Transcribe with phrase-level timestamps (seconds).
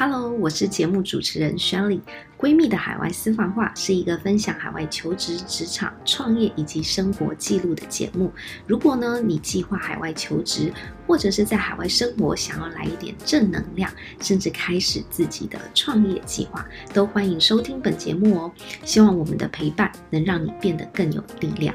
[0.00, 2.00] Hello，我是节目主持人 Shelly。
[2.38, 8.32] 闺蜜的海外私房话是一个分享海外求职、职场、创业以及生活记录的节目。
[8.64, 10.72] 如果呢，你计划海外求职，
[11.04, 18.52] 或者是在海外生活，想要来一点正能量，甚至开始自己的创业计划，都欢迎收听本节目哦。
[18.84, 21.74] 希望我们的陪伴能让你变得更有力量。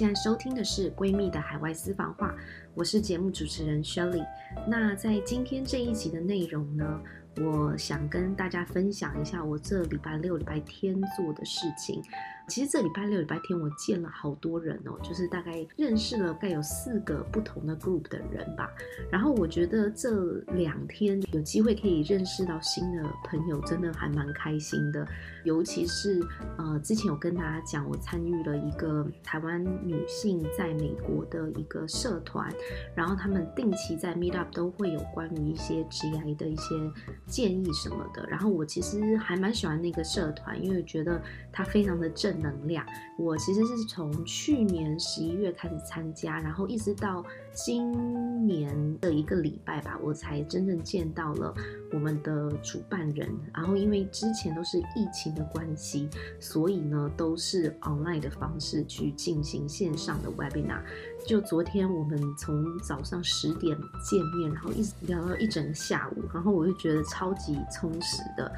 [0.00, 2.34] 现在收听的是闺蜜的海外私房话，
[2.72, 4.26] 我是节目主持人 Shelly。
[4.66, 7.02] 那在今天这一集的内容呢，
[7.36, 12.02] 我想跟大家分享一下我这礼拜六、礼拜天做的事情。
[12.50, 18.68] 其实这礼拜六、礼拜天我见了好多人哦，就是大概认识了大概有四个不同的 group 的人吧。
[19.08, 20.10] 然后我觉得这
[20.52, 25.06] 两天有机会可以认识到新的朋友，真的还蛮开心的。
[25.44, 26.20] 尤其是
[26.58, 32.52] 呃，之前有跟大家讲，我参与了一个台湾女性在美国的一个社团，
[32.96, 36.74] 然后他们定期在 Meet Up 都会有关于一些职涯的一些
[37.26, 38.26] 建议什么的。
[38.28, 41.22] 然后我其实还蛮喜欢那个社团，因为觉得
[41.52, 42.84] 它非常的正能量。
[43.18, 51.54] 我其实是从去年十一月开始参加，然后一直到今年的一个礼拜吧，我才真正见到了
[51.92, 53.28] 我们的主办人。
[53.54, 60.80] 然后因为之前都是疫情的关系，所以呢都是 online 的方式去进行线上的 webinar。
[61.26, 68.50] 就昨天我们从早上十点见面，然后一直聊到一整个下午，然后我就觉得超级充实的。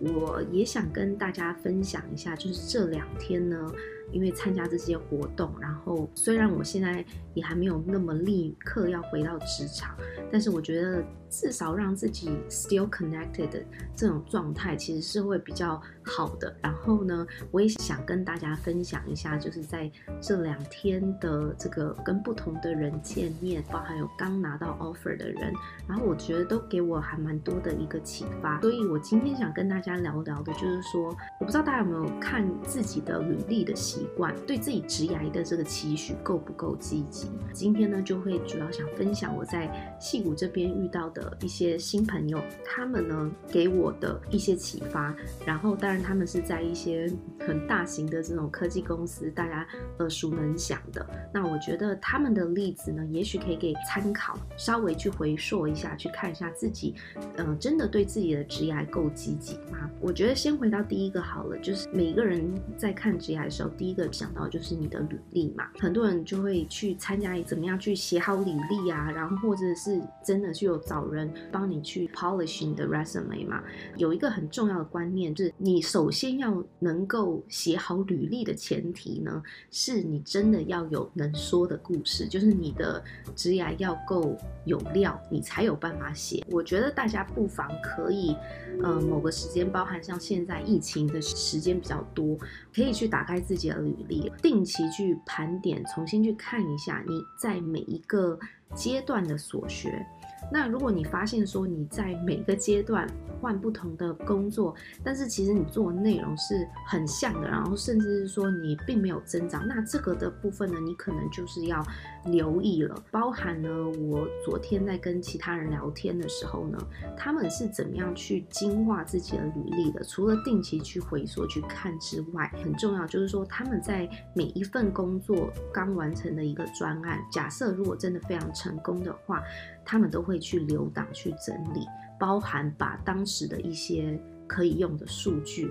[0.00, 3.70] 我也想跟大家分享一下，就是这两天呢，
[4.12, 9.96] 因为参加这些活动，然后虽然我现在也还没有那么立刻要回到职场，
[10.30, 13.62] 但是我觉得至少让自己 still connected 的
[13.94, 16.54] 这种状态其实是会比较好的。
[16.60, 25.52] 然后呢，我也想跟大家分享一下，就是在这两天的这个跟不同的人见面，包含有刚拿到 offer 的人，
[25.86, 28.60] 然后我觉得都给我还蛮多的一个启发。
[28.60, 37.28] 所以我今天想跟大家聊聊的就是说，我不知道大家有没有看自己的履历的习习惯，对自己职涯的这个期许够不够积极？
[37.52, 45.14] 今天呢，就会主要想分享我在戏谷这边遇到的一些新朋友，他们呢给我的一些启发。
[45.44, 49.66] 然后，当然他们是在一些很大型的这种科技公司，大家
[49.98, 51.06] 耳熟能详的。
[51.32, 56.94] 那我觉得他们的例子呢，也许可以给参考，稍微去回溯一下，去看一下自己，
[57.36, 59.90] 嗯、呃，真的对自己的职涯够积极吗？
[60.00, 65.68] 我觉得先回到第一个好了，就是每个人在看职涯的时候，第一一个想到就是你的履历嘛。
[65.78, 73.62] 很多人就会去参加怎么样去写好履历啊，然后或者是真的是有找人帮你去 polish 你的 resume 嘛。
[73.96, 83.02] 有一个很重要的观念，就是你首先要能够写好履历的前提呢，是你真的要有能说的故事，就是你的
[83.34, 86.44] 职涯要够有料，你才有办法写。
[86.50, 88.36] 我觉得大家不妨可以，
[88.82, 92.36] 呃，某个时间，包含像现在疫情的时间比较多，
[92.74, 98.38] 可以去打开自己的履历，定期去盘点，重新去看一下你在每一个
[98.74, 100.06] 阶段的所学。
[100.50, 103.06] 那如果你发现说你在每个阶段
[103.40, 104.74] 换不同的工作，
[105.04, 111.84] 但是其实你做的内容是很像的，然后甚至是说你并没有增长，那这个的部分呢，你可能就是要
[112.26, 112.94] 留意了。
[113.10, 116.78] 包含呢，我昨天在跟其他人聊天的时候呢，
[117.16, 120.02] 他们是怎么样去精化自己的履历的？
[120.04, 129.42] 除了定期去回溯去看之外，很重要就是说他们在每一份工作刚完成的一个专案，假设如果真的非常成功的话。
[129.82, 131.84] 他们都会去留档、去整理，
[132.16, 134.16] 包含把当时的一些
[134.46, 135.68] 可以用的数据。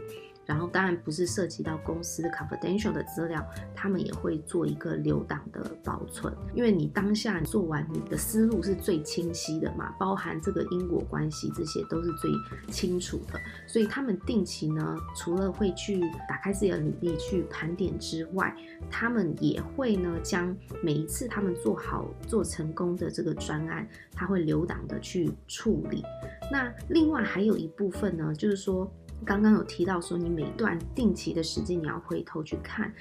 [0.50, 12.32] 然后当然不是涉及到公司的 confidential 的资料，他们也会做一个留档的保存，因为你当下做完，你的思路是最清晰的嘛，包含这个因果关系，这些都是最
[12.72, 13.40] 清楚的。
[13.68, 18.52] 所以他们定期呢，除了会去打开自己的履历去盘点之外，
[18.90, 26.04] 他们也会呢将每一次他们做好做成功的这个专案，他会留档的去处理。
[26.52, 28.92] 那另外还有一部分呢，就是说。
[29.26, 32.92] 刚刚有提到说，你每段定期的时间，你要回头去看，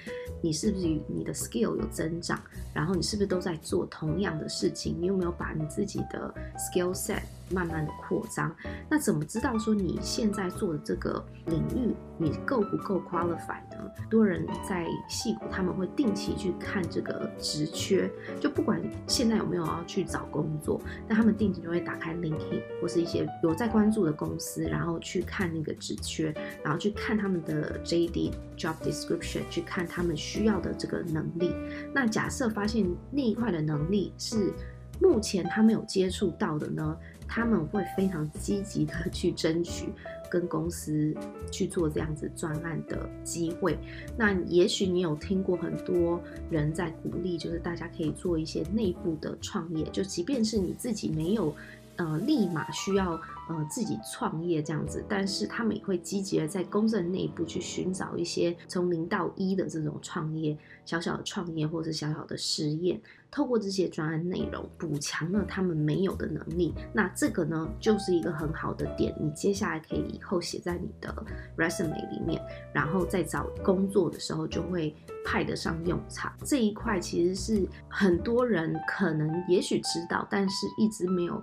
[0.42, 2.38] 你是不是你的 skill 有增长，
[2.74, 8.54] 然后你是不是都在做同样的事情，你有没有把你自己的 skill set 慢慢的扩张。
[8.88, 13.90] 那怎么知道说你现在做的这个领域你够不够 qualify 呢？
[14.10, 18.10] 多人在矽谷他们会定期去看这个职缺，
[18.40, 26.34] 就不管现在有没有要去找工作，那他们定期就会打开 LinkedIn 或是一些有在关注的公司，然后去看那个职缺，
[26.64, 31.54] 然后去看他们的 JD job description，去看他们需要的这个能力。
[31.94, 34.52] 那假设发现那一块的能力是
[35.00, 36.96] 目前他没有接触到的呢，
[37.28, 39.92] 他们会非常积极的去争取
[40.30, 41.14] 跟公司
[41.52, 43.78] 去做这样子专案的机会。
[44.16, 46.20] 那也许你有听过很多
[46.50, 51.54] 人在鼓励，就是大家可以做一些内部的创业，就即便是你自己没有。
[51.98, 63.00] 呃，立马需要呃自己创业这样子，但是他们也会积极的在公司内部去寻找一些从零到一的这种创业，小小的创业或者是小小的实验，
[63.32, 66.72] 透过这些专案内容补强了他们没有的能力。
[66.92, 71.12] 那这个呢，就是一个很好的点，你接下来可以以后写在你的
[71.56, 72.40] resume 里面，
[72.72, 76.32] 然后在找工作的时候就会派得上用场。
[76.44, 81.42] 这一块其实是很多人可能也许知道，但是一直没有。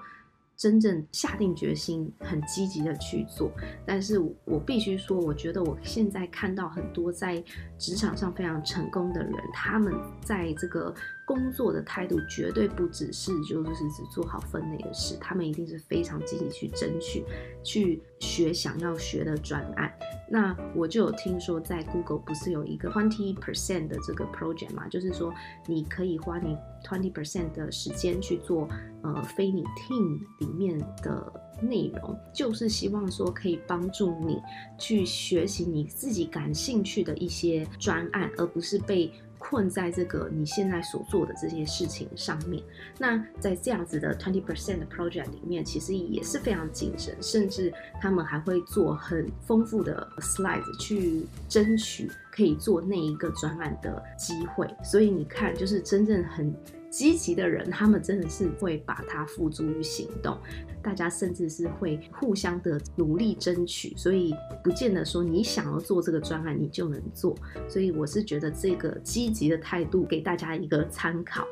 [0.56, 3.52] 真正下定决心，很积极的去做，
[3.86, 7.44] 但是我必须说，我觉得我现在看到很多在
[7.78, 10.94] 职场上非常成功的人，他们在这个。
[11.26, 17.26] 工作的态度绝对不只是就是只做好分内的事，他们一定是非常积极去争取，
[17.64, 19.92] 去学想要学的专案。
[20.30, 25.34] 那我就有听说，在 Google 不是有一个 twenty percent 的这个 project 嘛，就是说
[25.68, 28.68] 你可以花你 twenty percent 的时间去做
[29.02, 31.32] 呃非你 team 里面的
[31.62, 34.40] 内容，就是希望说可以帮助你
[34.78, 39.12] 去学习你自己感兴趣的一些专案，而不是被。
[39.38, 42.62] 困在这个你现在所做的这些事情上面，
[42.98, 54.68] 那在这样子的 twenty percent 的 project 里面，其实也是非常谨慎，甚至他们还会做很丰富的 slides 去争取可以做那一个专案的机会。
[54.84, 56.54] 所以你看，就是真正很。
[56.88, 60.38] 积极的人，他们真的是会把它付诸于行动。
[60.86, 67.36] 大家甚至是会互相的努力争取，所以不见得说你想要做这个专案，你就能做。
[67.68, 71.44] 所以我是觉得这个积极的态度给大家一个参考。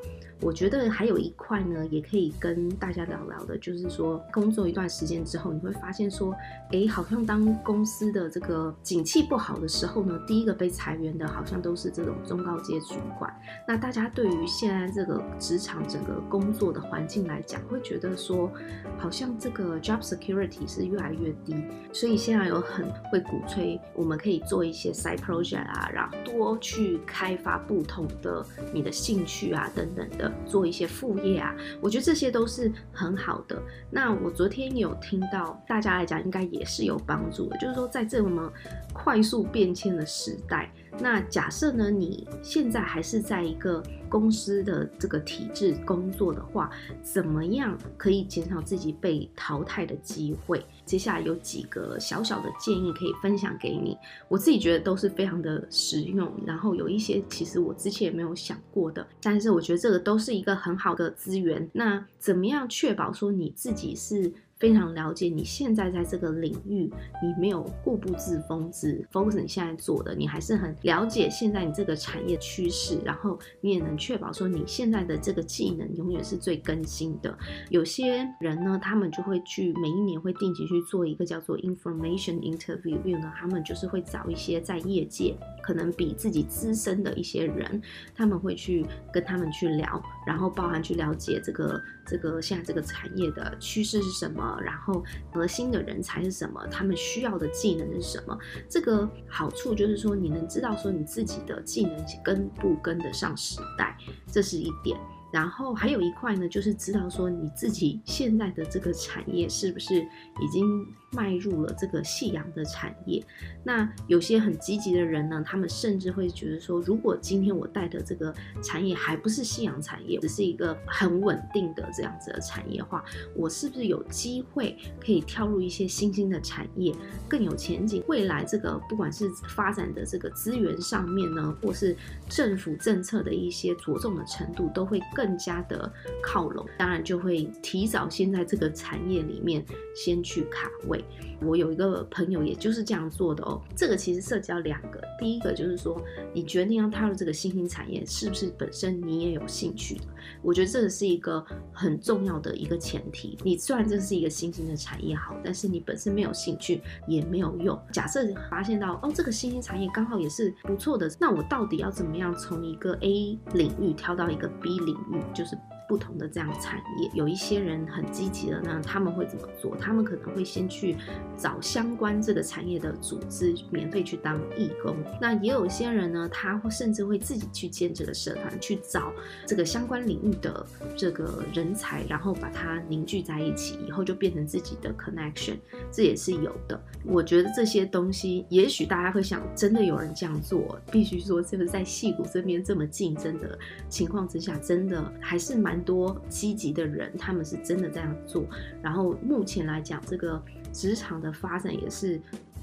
[0.42, 6.36] 我觉得还有一块呢，也可以跟大家聊聊的，就是说工作一段时间之后，你会发现说，
[6.72, 13.34] 哎，好像当公司的这个景气不好的时候呢，第一个被裁员的，好像都是这种中高阶主管。
[13.66, 18.52] 那大家对于现在这个职场整个工作的环境来讲，会觉得说，
[18.98, 21.56] 好像像这个 job security 是越来越低。
[21.94, 30.30] 所以现在有很会鼓吹，我们可以做一些 side project 啊，然后多去开发不同的你的兴趣啊，等等的。
[30.46, 33.62] 做一些副业啊，我觉得这些都是很好的。
[33.90, 37.58] 那我昨天有听到大家来讲，应该也是有帮助的。
[37.60, 38.52] 就是说，在这么
[38.92, 40.70] 快速变迁的时代，
[41.00, 46.70] 那假设呢，你现在还是在一个公司的这个体制工作的话，
[47.02, 50.64] 怎么样可以减少自己被淘汰的机会？
[50.86, 53.98] 接下来有几个小小的建议可以分享给你，
[54.28, 56.32] 我自己觉得都是非常的实用。
[56.46, 61.68] 然后有一些其实我之前也没有想过的，但是我觉得这个都是一个很好的资源。
[61.74, 64.32] 那怎么样确保说你自己是？
[64.64, 66.90] 非常了解你现在在这个领域，
[67.22, 77.38] 你没有固步自封，只 focus 你现在做的，你还是很了解现在你这个产业趋势，然后你也能确保说你现在的这个技能永远是最更新的。
[77.72, 87.82] 有些人呢，他们就会去每一年会定期去做一个叫做 information interview 呢，他们就是会找一些在业界可能比自己资深的一些人，
[88.16, 94.53] 他们会去跟他们去聊，然后包含去了解这个这个现在这个产业的趋势是什么。
[94.62, 96.66] 然后核心的人才是什么？
[96.68, 98.38] 他们需要的技能是什么？
[98.70, 103.98] 这个好处就是说，你能知道说你自己的技能跟不跟得上时代，
[104.32, 105.00] 这是一点。
[105.32, 113.24] 然后还有一块呢，就是知道说你自己现在的这个产业是不是已经迈入了这个夕阳的产业。
[113.64, 123.06] 那有些很积极的人呢，他们甚至会觉得说，如果今天我带的这个产业还不是夕阳产业，只是一个很稳定的这样子的产业化，
[123.36, 126.94] 我是不是有机会可以跳入一些新兴的产业，
[127.30, 128.04] 更有前景？
[128.08, 131.96] 未来这个不管是发展的这个资源上面呢，或是
[132.28, 135.00] 政府政策的一些着重的程度，都会。
[135.14, 135.92] 更加的
[136.24, 141.03] 靠拢，当然就会提早先在这个产业里面先去卡位。
[141.42, 143.62] 我有一个朋友，也就是这样做的哦。
[143.76, 146.02] 这个其实涉及到两个，第一个就是说，
[146.34, 150.00] 你决定要踏入这个新兴产业，是不是本身你也有兴趣？
[150.42, 153.38] 我觉得这个是一个很重要的一个前提。
[153.44, 157.78] 你虽然这是一个新兴的产业好，但是你本身没有兴趣也没有用。
[157.92, 165.22] 假设发现到哦，这个新兴产业刚好也是不错的，那我到底要怎么样从一个 A 领域跳到一个 B 领域？
[165.34, 165.58] 就是。
[165.88, 169.76] 不同的这样产业，有一些人很积极的呢，他们会怎么做？
[169.76, 170.96] 他们可能会先去
[171.38, 174.96] 找相关这个产业的组织，免费去当义工。
[175.20, 179.12] 那也有些人呢，他会甚至会自己去建这个社团，去找
[179.46, 185.58] 这个相关领域的这个人才，然后把它凝聚在一起，以后就变成自己的 connection，
[185.92, 186.82] 这也是有的。
[187.04, 190.80] 我觉得这些东西，也许大家会想，真的有人这样做？
[190.90, 193.60] 必须说，是不是在戏骨这边这么竞争的
[193.90, 195.73] 情况之下，真的还是蛮。
[195.74, 198.46] 蛮多积极的人，他们是真的这样做。
[198.80, 200.40] 然后目前来讲，这个
[200.72, 202.22] 职场的发展也是。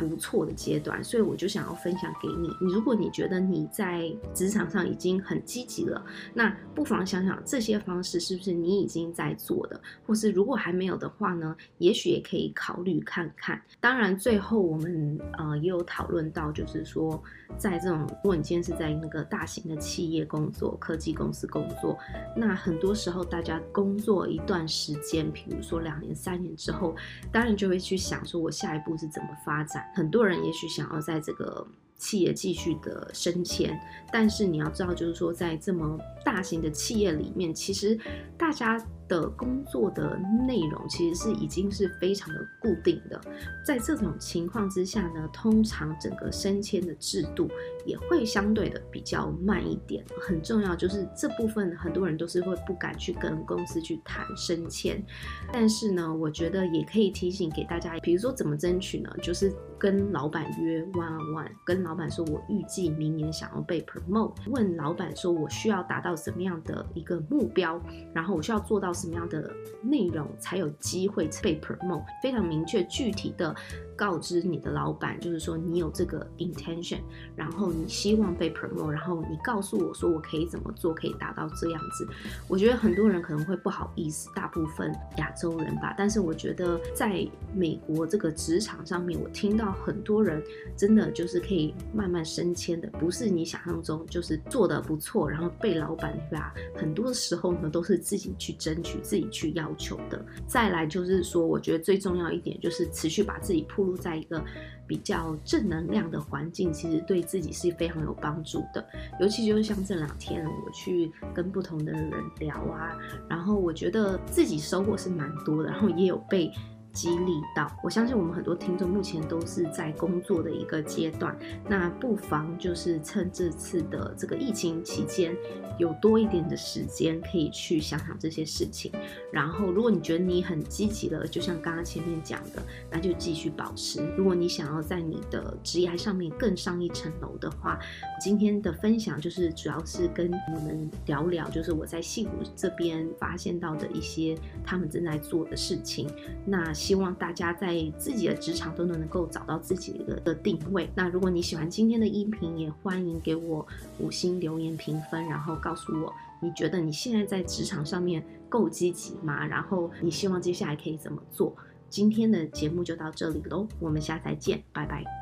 [0.09, 2.49] 不错的阶段，所以我就想要分享给你。
[2.61, 6.03] 你如果你觉得你在职场上已经很积极了，
[6.33, 13.61] 那不妨想想这些方式是不是你已经在做的，或是如果还没有的话呢，也许也可以考虑看看。
[13.79, 17.23] 当然，最后我们呃也有讨论到，就是说
[17.59, 21.99] 在这种如果你今天是在那个大型的企业工作、科技公司工作，
[22.35, 26.95] 那很多时候大家工作一段时间，比如说两年、三年之后，
[27.31, 29.90] 当然就会去想说我下一步是怎么发展。
[29.93, 31.67] 很多人也许想要在这个
[32.01, 33.79] 企业继续的升迁，
[34.13, 37.97] 但是你要知道，就是说在这么大型的企业里面，其实
[38.37, 38.85] 大家。
[39.11, 40.17] 的工作的
[40.47, 43.21] 内容其实是已经是非常的固定的，
[43.67, 47.51] 在这种情况之下呢，通常整个升迁的制度
[47.85, 50.05] 也会相对的比较慢一点。
[50.21, 55.05] 很重要就是这部分很多人都是会不敢去跟公司去谈升迁，
[55.53, 59.13] 但是呢，我觉得也可以提醒给大家，比如说怎么争取呢？
[59.21, 67.83] 就是跟老板约 one on one，跟老老板说我预计明年想要被 promote，问老板说我需要达到什么样的一个目标，
[68.15, 73.53] 然后我需要做到什么样的内容才有机会被 promote，非常明确具体的。
[73.97, 77.01] 告知你的老板，就是说你有这个 intention，
[77.37, 82.09] 然后你希望被 promote，然后你告诉我说我可以怎么做，可以达到这样子。
[82.49, 85.95] 我觉得很多人可能会不好意思，大部分亚洲人吧。
[85.99, 90.43] 但是我觉得在美国这个职场上面，我听到很多人
[90.75, 96.55] 真的就是可以慢慢升迁的，不是你想象中就是做得不错，然后被老板对吧？
[96.75, 100.25] 很多时候呢都是自己去争取、自己去要求的。
[100.47, 103.91] 再来就是说，我觉得最重要一点就是持续把自己铺。
[104.01, 104.43] 在一个
[104.87, 108.83] 比较正能量的环境，其实对自己是非常有帮助的。
[109.21, 112.97] 尤其就是像这两天，我去跟不同的人聊啊，
[113.29, 116.51] 然后我觉得自己收获是蛮多的，然后也有被。
[116.93, 121.37] 激励到，我相信我们很多听众目前都是在工作的一个阶段，
[121.69, 125.37] 那不妨就是趁这次的这个疫情期间，
[125.79, 128.91] 有多一点的时间可以去想想这些事情。
[129.33, 134.05] 然后，如果你觉得你很积极了，就像刚刚前面讲的，那就继续保持。
[134.17, 137.79] 如果你想要在你的职业上面更上一层楼的话，
[138.21, 146.11] 今天的分享就是主要是跟你们聊聊，就是我在矽谷这边发现到的一些他们正在做的事情。
[146.45, 146.75] 那。
[146.81, 150.89] 希望大家在自己的职场都能够找到自己的的定位。
[150.95, 153.67] 那如果你喜欢今天的音频，也欢迎给我
[153.99, 156.11] 五星留言评分，然后告诉我
[156.41, 159.47] 你觉得你现在在职场上面够积极吗？
[159.47, 161.55] 然后你希望接下来可以怎么做？
[161.91, 165.20] 今天的节目就到这里喽，我们下次再见，拜拜。